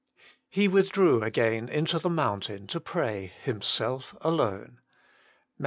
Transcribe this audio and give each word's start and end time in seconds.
"He 0.49 0.67
withdrew 0.67 1.21
again 1.21 1.69
into 1.69 1.99
the 1.99 2.09
mountain 2.09 2.65
to 2.65 2.79
pray, 2.79 3.31
Himself 3.43 4.15
alone." 4.21 4.79
MATT. 4.79 5.59